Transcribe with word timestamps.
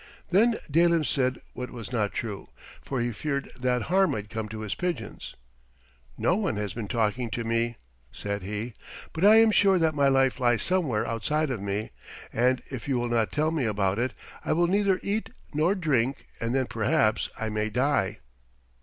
Then 0.31 0.55
Dalim 0.67 1.03
said 1.05 1.41
what 1.53 1.69
was 1.69 1.91
not 1.93 2.11
true, 2.11 2.47
for 2.81 3.01
he 3.01 3.11
feared 3.11 3.51
that 3.55 3.83
harm 3.83 4.13
might 4.13 4.31
come 4.31 4.49
to 4.49 4.61
his 4.61 4.73
pigeons. 4.73 5.35
"No 6.17 6.35
one 6.35 6.55
has 6.55 6.73
been 6.73 6.87
talking 6.87 7.29
to 7.29 7.43
me," 7.43 7.77
said 8.11 8.41
he, 8.41 8.73
"but 9.13 9.23
I 9.23 9.35
am 9.35 9.51
sure 9.51 9.77
that 9.77 9.93
my 9.93 10.07
life 10.07 10.39
lies 10.39 10.63
somewhere 10.63 11.05
outside 11.05 11.51
of 11.51 11.61
me, 11.61 11.91
and 12.33 12.63
if 12.71 12.87
you 12.87 12.97
will 12.97 13.09
not 13.09 13.31
tell 13.31 13.51
me 13.51 13.65
about 13.65 13.99
it 13.99 14.13
I 14.43 14.53
will 14.53 14.65
neither 14.65 14.99
eat 15.03 15.29
nor 15.53 15.75
drink, 15.75 16.25
and 16.39 16.55
then 16.55 16.65
perhaps 16.65 17.29
I 17.39 17.49
may 17.49 17.69
die." 17.69 18.21